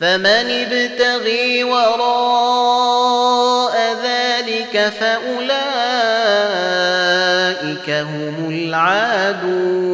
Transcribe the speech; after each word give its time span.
فمن 0.00 0.26
ابتغي 0.26 1.64
وراء 1.64 2.96
ذلك 4.04 4.92
فأولئك 5.00 5.50
هم 7.90 8.34
العادون. 8.50 9.84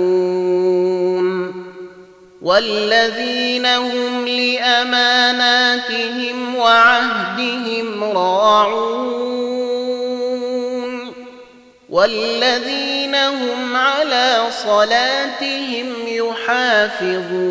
والذين 2.42 3.66
هم 3.66 4.28
لأماناتهم 4.28 5.36
وعهدهم 6.56 8.04
راعون. 8.04 9.20
والذين 11.90 13.14
هم 13.14 13.76
على 13.76 14.42
صلاتهم 14.64 15.86
يحافظون. 16.06 17.50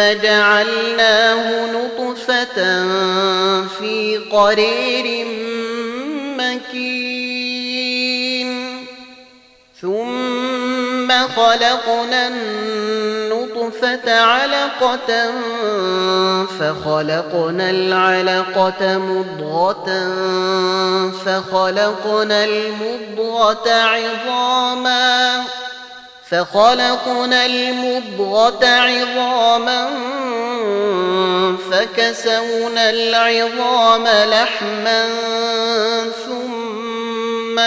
جعلناه 0.00 1.66
نطفة 1.72 2.56
في 3.66 4.20
قرير 4.32 5.26
مكين. 6.38 7.70
ثم 9.80 11.08
خلقنا 11.10 12.28
النطفة 12.28 14.06
علقة 14.20 15.10
فخلقنا 16.60 17.70
العلقة 17.70 18.98
مضغة 18.98 19.88
فخلقنا 21.24 22.44
المضغة 22.44 23.66
عظاماً. 23.70 25.44
فخلقنا 26.30 27.46
المضغة 27.46 28.66
عظاما 28.66 29.88
فكسونا 31.70 32.90
العظام 32.90 34.04
لحما 34.04 35.06
ثم 36.26 37.58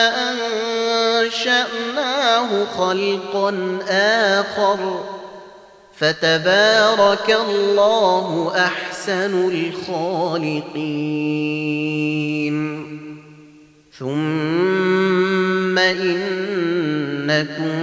أنشأناه 1.21 2.65
خلقا 2.77 3.79
آخر. 3.89 5.03
فتبارك 5.99 7.37
الله 7.49 8.51
أحسن 8.55 9.49
الخالقين. 9.49 10.73
ثم 13.99 15.77
إنكم 15.77 17.82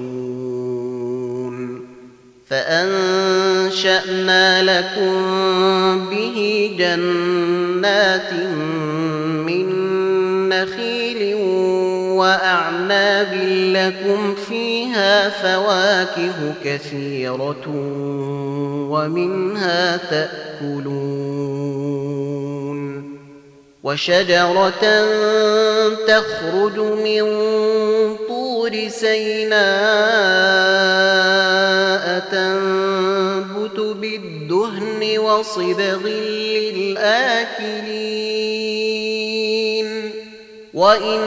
فأنشأنا 2.51 4.43
لكم 4.63 5.15
به 6.09 6.71
جنات 6.77 8.33
من 9.45 9.69
نخيل 10.49 11.35
وأعناب 12.17 13.33
لكم 13.75 14.35
فيها 14.35 15.29
فواكه 15.29 16.53
كثيرة 16.63 17.67
ومنها 18.89 19.97
تأكلون 19.97 21.51
وشجرة 23.83 24.83
تخرج 26.07 26.79
من 26.79 27.21
طور 28.71 28.89
سيناء 28.89 29.59
تنبت 32.31 33.79
بالدهن 33.79 35.17
وصبغ 35.17 36.07
للآكلين 36.07 37.41
وإن 40.73 41.21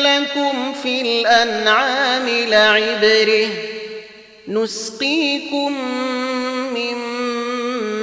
لكم 0.00 0.72
في 0.82 1.00
الأنعام 1.00 2.28
لعبرة 2.28 3.48
نسقيكم 4.48 5.72
مما 6.74 7.39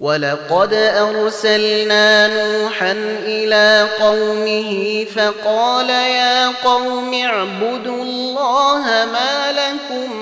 ولقد 0.00 0.74
أرسلنا 0.74 2.26
نوحا 2.26 2.92
إلى 3.24 3.88
قومه 4.00 5.04
فقال 5.16 5.90
يا 5.90 6.48
قوم 6.48 7.14
اعبدوا 7.14 8.02
الله 8.02 8.84
ما 9.12 9.52
لكم 9.52 10.16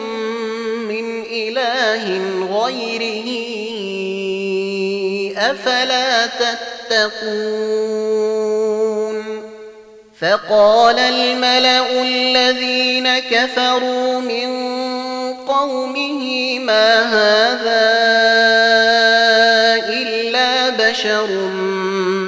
من 0.89 1.23
إله 1.23 2.21
غيره 2.63 3.29
أفلا 5.39 6.27
تتقون 6.27 7.39
فقال 10.21 10.99
الملأ 10.99 12.03
الذين 12.03 13.19
كفروا 13.19 14.21
من 14.21 14.49
قومه 15.35 16.59
ما 16.59 17.03
هذا 17.03 17.89
بشر 20.99 21.31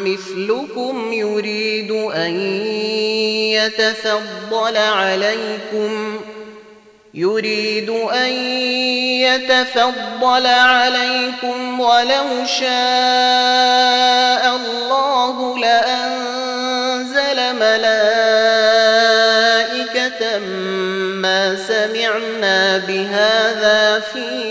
مثلكم 0.05 1.13
يريد 1.13 1.91
أن 1.91 2.41
يتفضل 3.51 4.77
عليكم 4.77 6.21
يريد 7.15 7.91
أن 7.91 8.33
يتفضل 9.27 10.47
عليكم 10.47 11.81
ولو 11.81 12.45
شاء 12.61 12.71
الله 14.57 15.59
لأنزل 15.59 17.39
ملائكة 17.57 17.91
ما 21.15 21.57
سمعنا 21.69 22.79
بهذا 22.79 24.01
في 24.13 24.51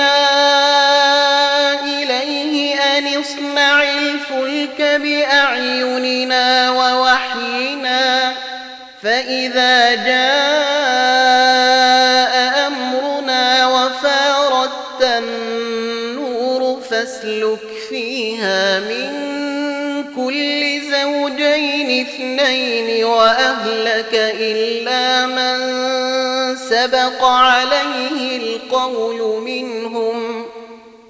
الفلك 4.31 4.81
بأعيننا 5.01 6.71
ووحينا 6.71 8.33
فإذا 9.03 9.95
جاء 9.95 10.31
أمرنا 12.67 13.67
وفارت 13.67 15.01
النور 15.01 16.81
فاسلك 16.81 17.59
فيها 17.89 18.79
من 18.79 19.21
كل 20.15 20.81
زوجين 20.91 22.05
اثنين 22.05 23.05
وأهلك 23.05 24.13
إلا 24.39 25.25
من 25.25 25.61
سبق 26.55 27.23
عليه 27.23 28.37
القول 28.37 29.41
منهم 29.41 30.40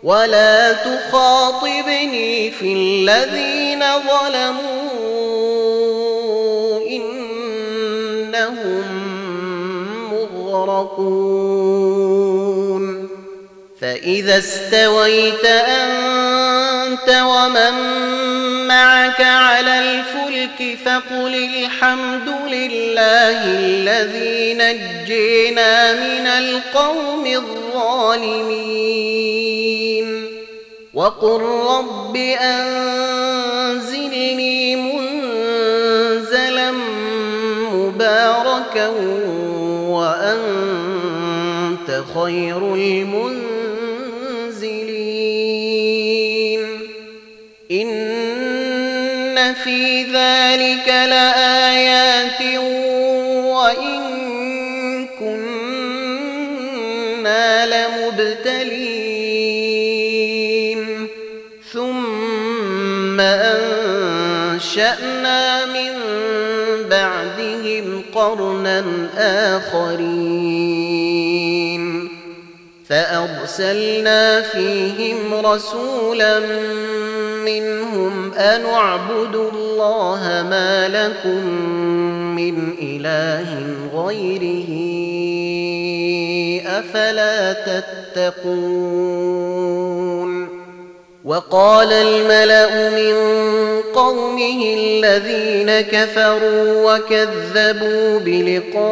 ولا 0.03 0.73
تخاطبني 0.73 2.51
في 2.51 2.73
الذين 2.73 3.79
ظلموا 3.79 4.91
إنهم 6.89 8.83
مغرقون 10.11 11.61
فإذا 13.81 14.37
استويت 14.37 15.45
أنت 15.45 17.09
ومن 17.09 17.73
معك 18.67 19.21
الفلك 20.59 20.77
فقل 20.85 21.33
الحمد 21.35 22.29
لله 22.47 23.45
الذي 23.45 24.53
نجينا 24.53 25.93
من 25.93 26.27
القوم 26.27 27.25
الظالمين. 27.25 28.51
وقل 30.93 31.41
رب 31.41 32.15
أنزلني 32.41 33.75
منزلا 34.75 36.71
مباركا 37.73 38.87
وأنت 39.87 40.81
خير 42.15 42.75
المنزلين. 42.75 43.50
في 49.63 50.03
ذلك 50.03 50.87
لآيات 50.87 52.41
وإن 53.45 54.01
كنا 55.19 56.45
لمبتلين. 57.65 58.81
ثم 61.73 63.19
أنشأنا 64.51 65.65
من 65.65 65.91
بعدهم 66.89 68.03
قرنا 68.15 68.83
آخرين. 69.17 70.91
فأرسلنا 72.89 74.41
فيهم 74.41 75.33
رسولا 75.33 76.39
منهم 77.45 78.33
أن 78.33 78.65
اعبدوا 78.65 79.51
الله 79.51 80.45
ما 80.49 80.87
لكم 80.87 81.45
من 82.35 82.73
إله 82.81 83.63
غيره. 83.93 84.71
أفلا 86.67 87.53
تتقون؟ 87.53 90.00
وقال 91.25 91.93
الملأ 91.93 92.89
من 92.89 93.15
قومه 93.95 94.75
الذين 94.77 95.81
كفروا 95.81 96.93
وكذبوا 96.95 98.19
بلقاء 98.19 98.83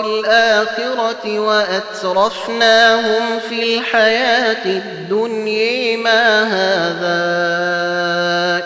الآخرة 0.00 1.38
وأترفناهم 1.38 3.22
في 3.48 3.62
الحياة 3.62 4.66
الدنيا. 4.66 5.96
ما 5.96 6.42
هذا 6.42 7.18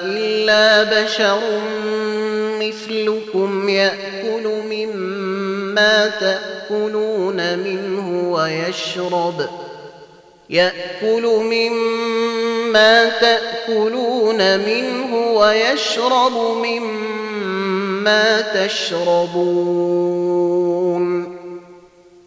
إلا 0.05 0.83
بشر 0.83 1.41
مثلكم 2.61 3.69
يأكل 3.69 4.63
مما 4.71 6.11
تأكلون 6.21 7.59
منه 7.59 8.33
ويشرب 8.33 9.41
ۖ. 9.41 9.72
يأكل 10.53 11.23
مما 11.23 13.09
تأكلون 13.09 14.59
منه 14.59 15.17
ويشرب 15.17 16.33
مما 16.65 18.41
تشربون. 18.41 19.83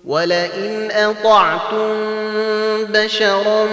ولئن 0.06 0.92
أطعتم 0.92 1.94
بشرا 2.84 3.68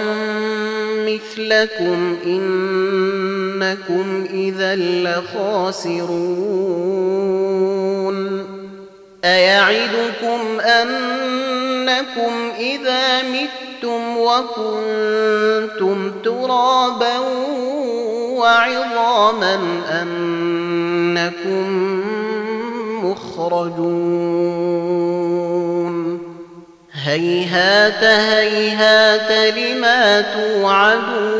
مثلكم 1.07 2.17
إنكم 2.25 4.05
إذا 4.33 4.75
لخاسرون. 4.75 6.13
أيعدكم 9.25 10.59
أنكم 10.59 11.62
إذا 12.59 13.21
متم 13.21 13.63
متم 13.83 14.17
وكنتم 14.17 16.11
ترابا 16.23 17.19
وعظاما 18.37 19.59
أنكم 20.01 21.65
مخرجون 23.05 24.43
هيهات 27.03 28.03
هيهات 28.03 29.55
لما 29.57 30.21
توعدون 30.21 31.33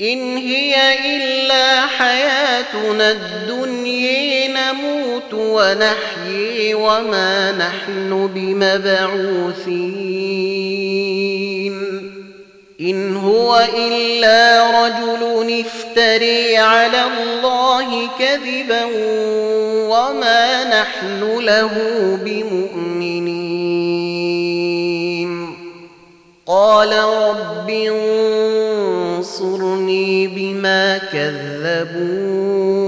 إن 0.00 0.36
هي 0.36 0.74
إلا 1.16 1.80
حياتنا 1.86 3.10
الدنيا 3.10 4.31
نموت 4.72 5.34
ونحيي 5.34 6.74
وما 6.74 7.52
نحن 7.52 8.30
بمبعوثين. 8.34 9.72
إن 12.80 13.16
هو 13.16 13.68
إلا 13.76 14.70
رجل 14.84 15.22
افتري 15.60 16.56
على 16.56 17.02
الله 17.04 18.08
كذبا 18.18 18.84
وما 19.88 20.64
نحن 20.64 21.38
له 21.38 21.70
بمؤمنين. 22.24 23.72
قال 26.46 26.92
رب 26.98 27.70
انصرني 29.20 30.26
بما 30.26 30.98
كذبون. 30.98 32.81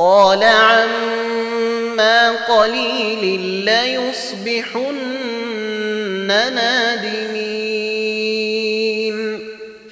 قال 0.00 0.44
عما 0.44 2.30
قليل 2.30 3.40
ليصبحن 3.64 4.94
نادمين. 6.26 7.50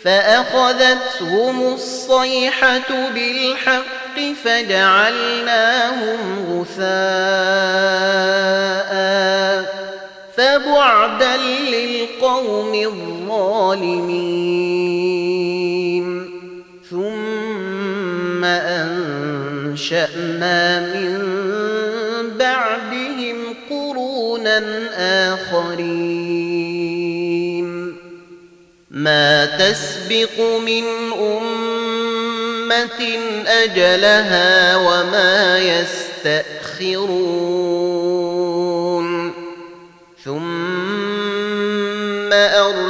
فأخذتهم 0.05 1.75
الصيحة 1.75 3.11
بالحق 3.15 4.19
فجعلناهم 4.45 6.19
غثاء. 6.53 6.89
فبعدا 10.37 11.37
للقوم 11.37 12.75
الظالمين. 12.75 15.08
أنشأنا 19.93 20.81
من 20.81 21.19
بعدهم 22.39 23.37
قرونا 23.71 24.63
آخرين. 25.35 26.89
ما 28.91 29.47
تسبق 29.47 30.41
من 30.67 30.85
أمة 31.21 33.19
أجلها 33.47 34.77
وما 34.77 35.59
يستأخرون. 35.59 37.78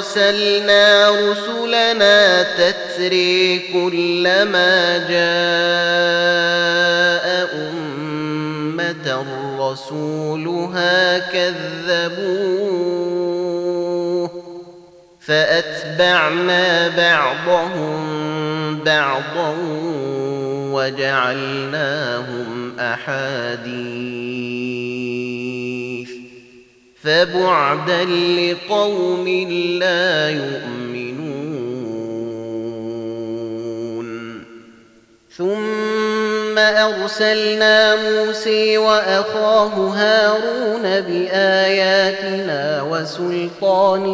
أرسلنا 0.09 1.11
رسلنا 1.11 2.43
تتري 2.43 3.59
كلما 3.73 4.99
جاء 4.99 5.29
أمة 7.55 9.25
رسولها 9.61 11.19
كذبوه 11.19 12.69
فأتبعنا 15.21 16.89
بعضهم 16.89 18.09
بعضا 18.85 19.55
وجعلناهم 20.73 22.49
أحاديث 22.81 24.28
فبعدا 27.09 28.05
لقوم 28.05 29.29
لا 29.81 30.31
يؤمنون. 30.31 31.29
ثم 35.37 36.59
أرسلنا 36.59 37.97
موسى 37.97 38.79
وأخاه 38.79 39.75
هارون 39.89 40.83
بآياتنا 41.01 42.83
وسلطان 42.83 44.05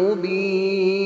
مبين. 0.00 1.05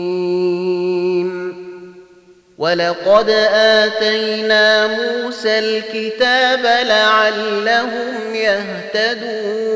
ولقد 2.61 3.29
آتينا 3.53 4.87
موسى 4.87 5.59
الكتاب 5.59 6.85
لعلهم 6.87 8.35
يهتدون 8.35 9.71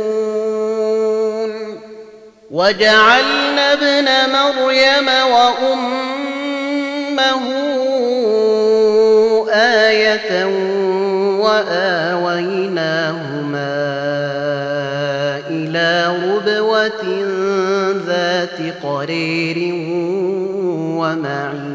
وجعلنا 2.51 3.74
ابن 3.74 4.06
مريم 4.34 5.08
وأمه 5.34 5.96
آية 9.50 10.46
وآويناهما 11.39 12.46
إلى 15.50 16.18
ربوة 16.27 17.04
ذات 18.08 18.60
قرير 18.84 19.58
ومعين 20.98 21.75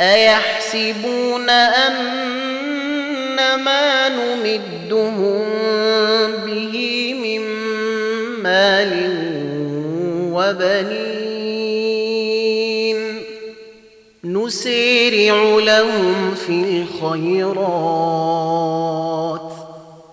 أيحسبون 0.00 1.50
أن 1.50 1.94
ما 3.64 4.08
نمدهم 4.08 5.44
به 6.46 7.14
من 7.22 7.40
مال 8.42 8.92
وبنين 10.32 11.24
نسارع 14.24 15.58
لهم 15.58 16.34
في 16.34 16.84
الخيرات 17.00 17.64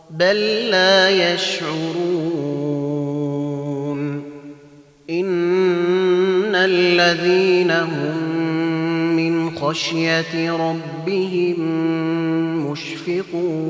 بل 0.09 0.69
لا 0.69 1.09
يشعرون 1.09 1.90
خشية 9.71 10.51
ربهم 10.51 11.59
مشفقون. 12.71 13.61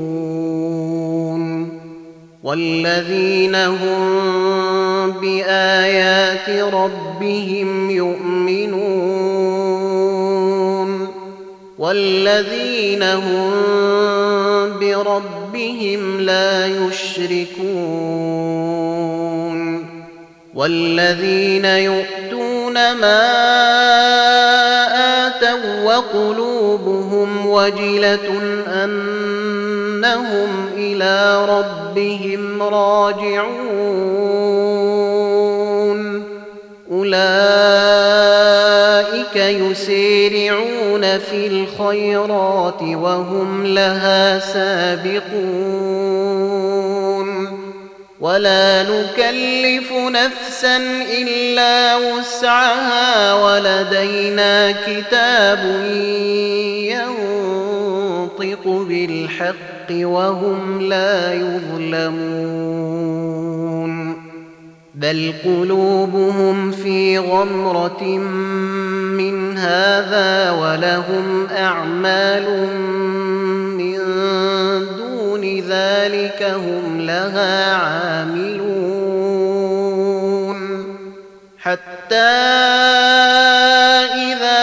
والذين 2.42 3.54
هم 3.54 4.10
بآيات 5.10 6.48
ربهم 6.74 7.90
يؤمنون. 7.90 8.82
والذين 11.78 13.02
هم 13.02 13.50
بربهم 14.80 16.20
لا 16.20 16.66
يشركون. 16.66 17.72
والذين 20.54 21.64
يؤتون 21.64 22.92
ما 22.92 24.31
آتوا 26.10 26.32
وقلوبهم 26.32 27.46
وجلة 27.46 28.40
أنهم 28.84 30.48
إلى 30.76 31.44
ربهم 31.48 32.62
راجعون. 32.62 33.62
أولئك 36.92 37.22
يسيرعون 39.36 41.18
في 41.18 41.46
الخيرات 41.46 42.82
وهم 42.82 43.66
لها 43.66 44.38
سابقون. 44.38 45.92
ولا 48.22 48.82
نكلف 48.82 49.92
نفسا 49.92 50.76
إلا 51.18 51.96
وسعها 51.96 53.34
ولدينا 53.34 54.72
كتاب 54.72 55.58
ينطق 58.38 58.66
بالحق 58.66 59.90
وهم 59.90 60.80
لا 60.80 61.34
يظلمون 61.34 62.62
بل 64.94 65.32
قلوبهم 65.44 66.70
في 66.70 67.18
غمرة 67.18 68.04
من 69.18 69.58
هذا 69.58 70.50
ولهم 70.50 71.46
دون 72.38 73.71
ذلك 75.72 76.42
هم 76.42 77.00
لها 77.00 77.74
عاملون 77.74 78.92
حتى 81.58 82.16
إذا 84.28 84.62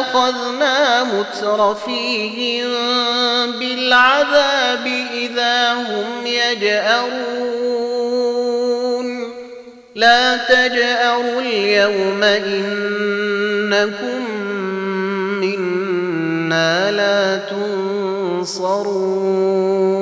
أخذنا 0.00 1.04
مترفيهم 1.04 2.70
بالعذاب 3.58 4.86
إذا 5.14 5.72
هم 5.72 6.26
يجأرون 6.26 7.70
لا 9.94 10.36
تجأروا 10.36 11.40
اليوم 11.40 12.22
إنكم 12.22 14.20
منا 15.40 16.89
لا 18.40 18.46
تنصرون 18.46 20.00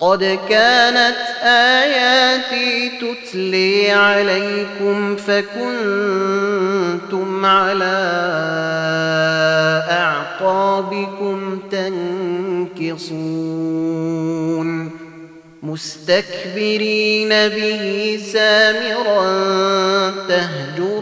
قد 0.00 0.38
كانت 0.48 1.16
آياتي 1.42 2.90
تتلي 2.98 3.90
عليكم 3.90 5.16
فكنتم 5.16 6.46
على 7.44 7.94
أعقابكم 9.90 11.58
تنكصون. 11.70 13.42
مستكبرين 15.62 17.28
به 17.28 18.20
سامرا 18.32 19.22
تهجرون 20.28 21.01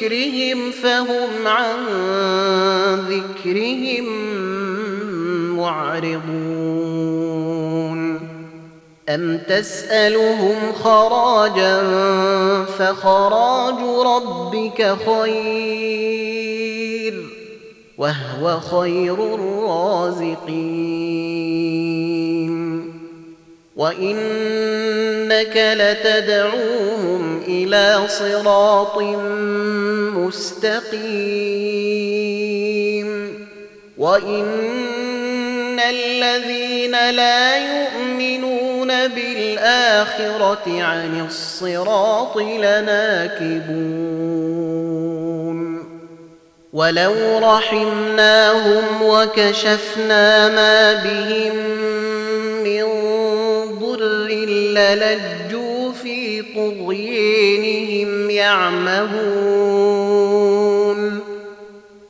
بذكرهم 0.00 0.70
فهم 0.70 1.46
عن 1.46 1.76
ذكرهم 3.08 4.06
معرضون. 5.56 6.96
أم 9.08 9.38
تسألهم 9.48 10.72
خراجا 10.72 11.82
فخراج 12.78 13.74
ربك 14.06 14.96
خير 15.06 16.36
وهو 17.98 18.60
خير 18.60 19.34
الرازقين. 19.34 20.56
وإنك 23.76 25.56
لتدعوهم 25.56 27.42
إلى 27.48 28.00
صراط 28.08 28.98
مستقيم 30.16 31.56
وإن 33.98 35.80
الذين 35.80 37.10
لا 37.10 37.56
يؤمنون 37.56 39.08
بالآخرة 39.08 40.82
عن 40.82 41.26
الصراط 41.26 42.36
لناكبون 42.36 44.06
ولو 46.72 47.38
رحمناهم 47.38 49.02
وكشفنا 49.02 50.48
ما 50.48 50.92
بهم 50.92 51.56
من 52.64 53.05
للجوا 54.76 55.92
في 55.92 56.42
طغيانهم 56.42 58.30
يعمهون 58.30 59.76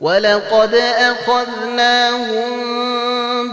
ولقد 0.01 0.75
أخذناهم 0.99 2.57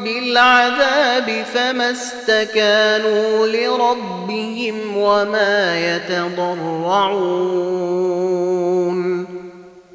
بالعذاب 0.04 1.46
فما 1.54 1.92
استكانوا 1.92 3.48
لربهم 3.48 4.98
وما 4.98 5.96
يتضرعون 5.96 7.34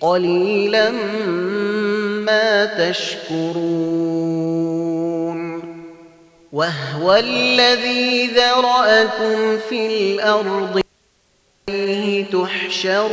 قليلا 0.00 0.90
ما 2.26 2.64
تشكرون. 2.64 4.20
وهو 6.52 7.14
الذي 7.14 8.26
ذرأكم 8.26 9.58
في 9.68 9.86
الأرض 9.86 10.80
تحشرون. 12.32 13.10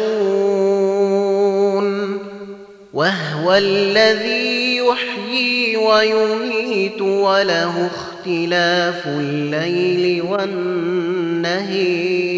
وهو 2.94 3.54
الذي 3.54 4.78
يحيي 4.78 5.78
ويميت 5.78 7.02
وله 7.02 7.88
اختلاف 7.88 9.08
الليل 9.08 10.22
والنهير. 10.22 12.37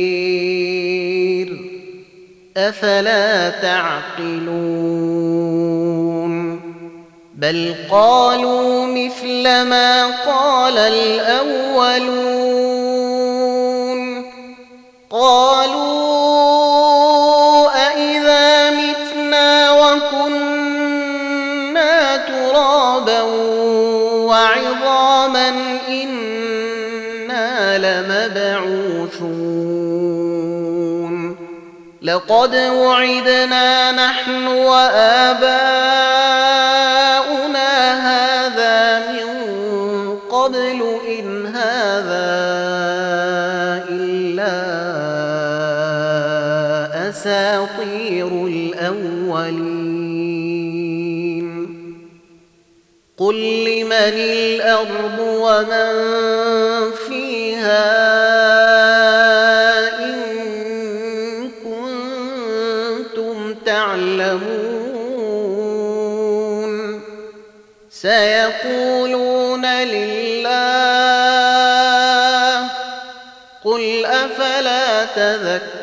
أفلا 2.68 3.50
تعقلون 3.50 4.70
بل 7.36 7.76
قالوا 7.92 8.86
مثل 8.86 9.44
ما 9.44 10.06
قال 10.26 10.78
الأولون 10.78 12.20
قالوا 15.10 16.10
أإذا 17.88 18.70
متنا 18.72 19.72
وكنا 19.72 20.98
ترابا 22.18 23.22
وعظاما 24.28 25.50
إنا 25.90 27.78
لمبعوثون 27.78 29.69
لقد 32.02 32.56
وعدنا 32.56 33.92
نحن 33.92 34.48
وآباؤنا 34.48 35.60
هذا 38.10 39.12
من 39.12 39.28
قبل 40.32 40.80
إن 41.08 41.46
هذا 41.46 42.30
إلا 43.90 44.56
أساطير 47.10 48.28
الأولين. 48.28 49.90
قل 53.18 53.36
لمن 53.66 54.16
الأرض 54.16 55.20
ومن 55.20 55.90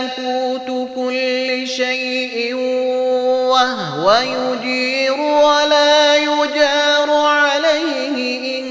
ملكوت 0.00 0.68
كل 0.94 1.68
شيء 1.68 2.54
وهو 2.54 4.06
يجير 4.12 5.20
ولا 5.20 6.16
يجار 6.16 7.10
عليه 7.10 8.58
إن 8.58 8.66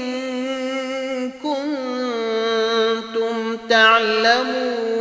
كنتم 1.42 3.36
تعلمون. 3.68 4.96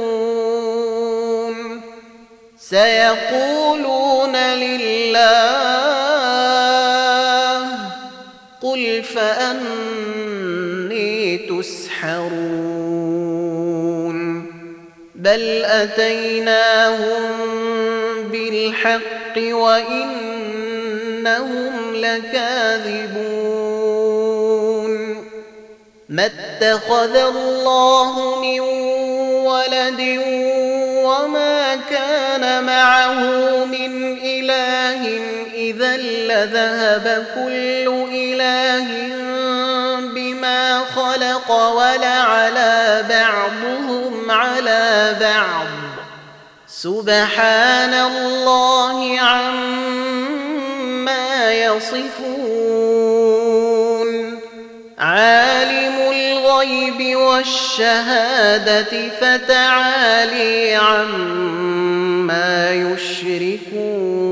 سيقولون 2.60 4.36
لله 4.36 4.95
بل 15.36 15.66
أتيناهم 15.66 17.24
بالحق 18.32 19.38
وإنهم 19.38 20.76
لكاذبون 21.96 23.26
ما 26.10 26.26
اتخذ 26.26 27.16
الله 27.16 28.42
من 28.42 28.60
ولد 29.46 30.20
وما 31.06 31.76
كان 31.90 32.64
معه 32.64 33.20
من 33.66 34.18
إله 34.18 35.20
إذا 35.54 35.98
لذهب 35.98 37.26
كل 37.36 38.06
إله 38.12 38.88
بما 40.16 40.80
خلق 40.96 41.52
ولعلى 41.52 43.06
بعضهم 43.10 44.15
بعض. 45.14 45.68
سبحان 46.68 47.94
الله 47.94 49.20
عما 49.20 50.26
يصفون. 51.54 53.06
عالم 55.00 56.12
الغيب 56.12 57.16
والشهادة 57.18 59.10
فتعالي 59.22 60.76
عما 60.76 62.72
يشركون. 62.72 64.26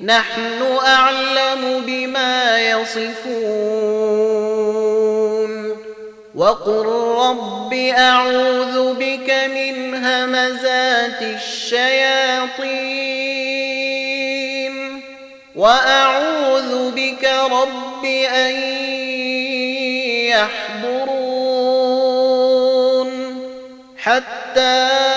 نحن 0.00 0.78
أعلم 0.86 1.82
بما 1.86 2.60
يصفون. 2.60 3.16
وقل 6.34 6.86
رب 7.18 7.72
أعوذ 7.74 8.94
بك 8.94 9.30
من 9.30 9.94
همزات 10.04 11.22
الشياطين. 11.22 12.66
وأعوذ 15.56 16.90
بك 16.90 17.24
رب 17.50 18.04
أن 18.04 18.54
يحضرون. 20.28 21.16
حتى 23.98 25.15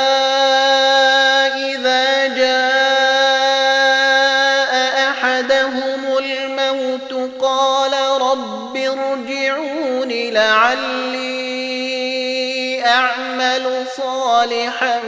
أعمل 13.49 13.85
صالحا 13.97 15.01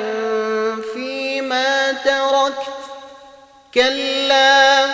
فيما 0.94 1.92
تركت 1.92 2.82
كلا 3.74 4.86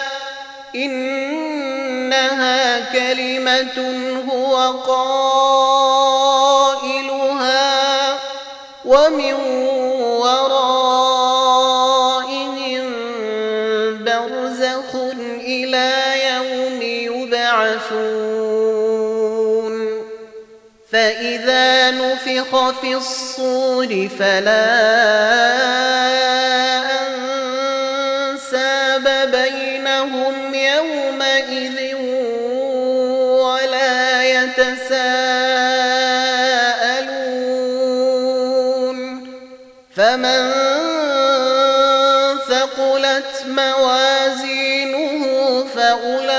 إنها 0.75 1.99
كلمة 2.93 3.77
هو 4.31 4.71
قائلها 5.77 6.97
ومن 8.85 9.33
ورائهم 10.23 10.87
برزخ 14.03 14.95
إلى 15.41 15.93
يوم 16.29 16.81
يبعثون 16.81 18.27
فإذا 20.91 21.91
نفخ 21.91 22.69
في 22.81 22.95
الصور 23.37 24.09
فلا 24.19 24.65
أنساب 28.33 29.05
بينهم 29.31 30.53
يومئذ 30.53 31.95
ولا 33.45 34.23
يتساءلون. 34.23 34.97
فمن 39.95 40.51
ثقلت 42.49 43.33
موازينه 43.47 45.23
فأولئك 45.75 46.35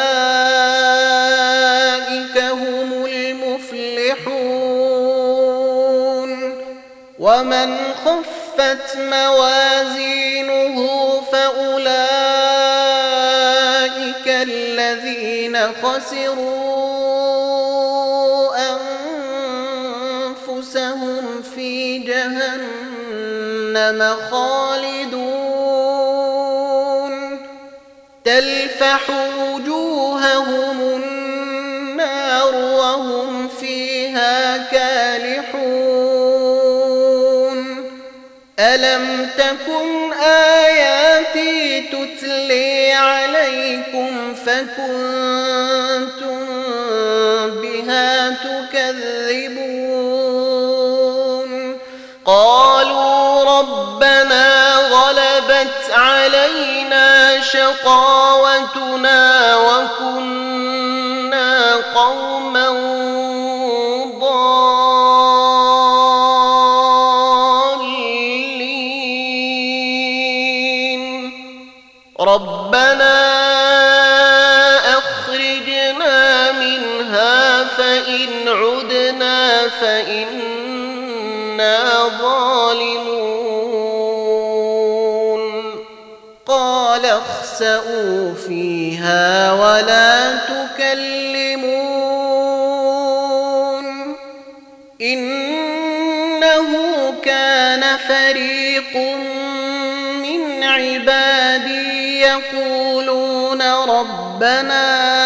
هم 2.39 2.91
المفلحون. 3.07 4.68
ومن 7.19 7.77
خفت 8.05 8.97
موازينه 8.97 10.77
فأولئك 11.33 11.99
الذين 14.27 15.59
خسروا 15.83 16.89
أنفسهم 20.47 21.43
في 21.55 21.99
جهنم 21.99 22.69
خالدون 24.31 25.59
تلفح 28.25 29.28
تكن 39.39 40.13
آياتي 40.23 41.81
تتلي 41.81 42.93
عليكم 42.93 44.35
فكنتم 44.35 46.39
بها 47.63 48.31
تكذبون. 48.31 49.79
قالوا 52.25 53.59
ربنا 53.59 54.77
غلبت 54.77 55.91
علينا 55.93 57.41
شقاوتنا 57.41 59.57
وكنا 59.57 61.75
قوما 61.95 62.69
فإنا 80.09 81.77
ظالمون 82.21 83.19
قال 86.47 87.05
اخسأوا 87.07 88.35
فيها 88.35 89.53
ولا 89.53 90.37
تكلمون 90.37 91.69
إنه 95.01 96.69
كان 97.25 97.97
فريق 97.97 98.97
من 100.23 100.63
عبادي 100.63 102.21
يقولون 102.21 103.63
ربنا 103.63 105.18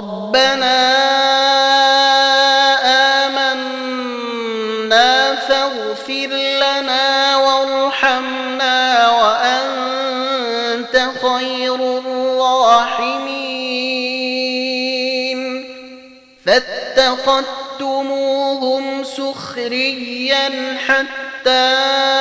ربنا 0.00 0.80
آمنا 3.26 5.10
فاغفر 5.36 6.30
لنا 6.64 7.36
وارحمنا 7.36 8.78
وأنت 9.10 10.94
خير 11.22 11.74
الراحمين. 11.74 13.40
فاتخذتموهم 16.46 17.64
سخريا 19.04 20.76
حتى 20.86 22.19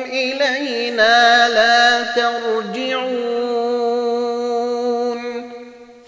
إلينا 0.06 1.50
لا 1.50 2.04
ترجعون؟ 2.04 3.14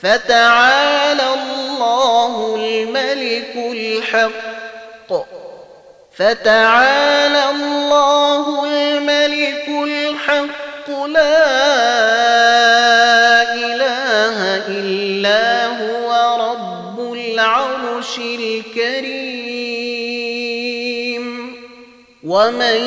فتعالى 0.01 1.23
الله 1.33 2.55
الملك 2.55 3.55
الحق. 3.55 5.11
فتعالى 6.17 7.43
الله 7.49 8.65
الملك 8.65 9.64
ومن 22.35 22.79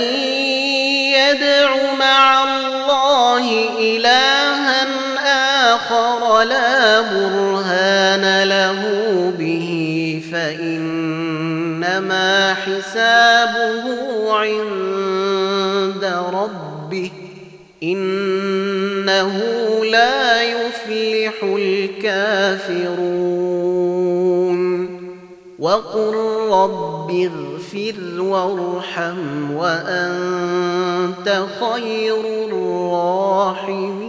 يدع 1.17 1.71
مع 1.99 2.45
الله 2.45 3.45
إلها 3.79 4.87
آخر 5.75 6.43
لا 6.43 7.01
برهان 7.01 8.43
له 8.43 8.83
به 9.39 9.69
فإنما 10.33 11.35
حسابه 12.55 13.85
عند 14.33 16.05
ربه 16.33 17.11
إنه 17.83 19.35
لا 19.85 20.43
يفلح 20.43 21.35
الكافرون. 21.43 22.99
وقل 25.59 26.15
رب 26.51 27.11
اغفر 27.69 28.21
وارحم 28.21 29.51
وأنت 29.51 31.29
خير 31.61 32.21
الراحمين 32.51 34.08